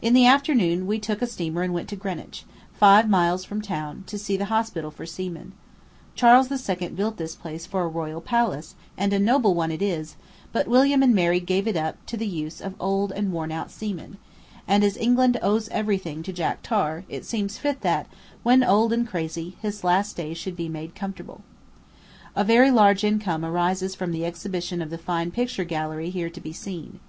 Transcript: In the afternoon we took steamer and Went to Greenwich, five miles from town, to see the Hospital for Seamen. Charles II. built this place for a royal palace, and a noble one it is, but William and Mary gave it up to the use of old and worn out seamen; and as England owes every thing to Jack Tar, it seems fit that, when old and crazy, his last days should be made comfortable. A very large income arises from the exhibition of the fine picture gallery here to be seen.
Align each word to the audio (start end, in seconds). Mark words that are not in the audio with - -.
In 0.00 0.14
the 0.14 0.26
afternoon 0.26 0.86
we 0.86 1.00
took 1.00 1.26
steamer 1.26 1.62
and 1.62 1.74
Went 1.74 1.88
to 1.88 1.96
Greenwich, 1.96 2.44
five 2.78 3.10
miles 3.10 3.44
from 3.44 3.60
town, 3.60 4.04
to 4.06 4.16
see 4.16 4.36
the 4.36 4.44
Hospital 4.44 4.92
for 4.92 5.06
Seamen. 5.06 5.54
Charles 6.14 6.52
II. 6.52 6.88
built 6.90 7.16
this 7.16 7.34
place 7.34 7.66
for 7.66 7.82
a 7.82 7.88
royal 7.88 8.20
palace, 8.20 8.76
and 8.96 9.12
a 9.12 9.18
noble 9.18 9.56
one 9.56 9.72
it 9.72 9.82
is, 9.82 10.14
but 10.52 10.68
William 10.68 11.02
and 11.02 11.16
Mary 11.16 11.40
gave 11.40 11.66
it 11.66 11.76
up 11.76 11.96
to 12.06 12.16
the 12.16 12.28
use 12.28 12.60
of 12.60 12.76
old 12.78 13.10
and 13.10 13.32
worn 13.32 13.50
out 13.50 13.72
seamen; 13.72 14.18
and 14.68 14.84
as 14.84 14.96
England 14.96 15.36
owes 15.42 15.68
every 15.70 15.98
thing 15.98 16.22
to 16.22 16.32
Jack 16.32 16.60
Tar, 16.62 17.02
it 17.08 17.24
seems 17.24 17.58
fit 17.58 17.80
that, 17.80 18.06
when 18.44 18.62
old 18.62 18.92
and 18.92 19.04
crazy, 19.04 19.56
his 19.60 19.82
last 19.82 20.16
days 20.16 20.38
should 20.38 20.54
be 20.54 20.68
made 20.68 20.94
comfortable. 20.94 21.40
A 22.36 22.44
very 22.44 22.70
large 22.70 23.02
income 23.02 23.44
arises 23.44 23.96
from 23.96 24.12
the 24.12 24.24
exhibition 24.24 24.80
of 24.80 24.90
the 24.90 24.96
fine 24.96 25.32
picture 25.32 25.64
gallery 25.64 26.10
here 26.10 26.30
to 26.30 26.40
be 26.40 26.52
seen. 26.52 27.00